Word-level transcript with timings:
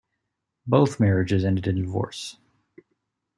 Both 0.65 0.99
marriages 0.99 1.45
ended 1.45 1.67
in 1.67 1.75
divorce. 1.83 2.37